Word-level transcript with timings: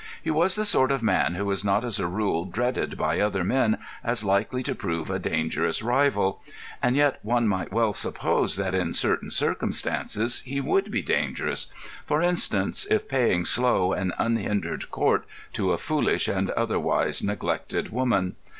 He 0.23 0.31
was 0.31 0.55
the 0.55 0.65
sort 0.65 0.91
of 0.91 1.03
man 1.03 1.35
who 1.35 1.47
is 1.51 1.63
not 1.63 1.85
as 1.85 1.99
a 1.99 2.07
rule 2.07 2.45
dreaded 2.45 2.97
by 2.97 3.19
other 3.19 3.43
men 3.43 3.77
as 4.03 4.23
likely 4.23 4.63
to 4.63 4.73
prove 4.73 5.11
a 5.11 5.19
dangerous 5.19 5.83
rival; 5.83 6.41
and 6.81 6.95
yet 6.95 7.19
one 7.21 7.47
might 7.47 7.71
well 7.71 7.93
suppose 7.93 8.55
that 8.55 8.73
in 8.73 8.95
certain 8.95 9.29
circumstances 9.29 10.41
he 10.41 10.59
would 10.59 10.89
be 10.89 11.03
dangerous—for 11.03 12.19
instance, 12.19 12.87
if 12.89 13.07
paying 13.07 13.45
slow 13.45 13.93
and 13.93 14.11
unhindered 14.17 14.89
court 14.89 15.23
to 15.53 15.71
a 15.71 15.77
foolish 15.77 16.27
and 16.27 16.49
otherwise 16.49 17.21
neglected 17.21 17.89
woman. 17.89 18.35